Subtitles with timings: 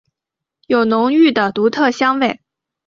[0.65, 2.41] 有浓郁的独特香味。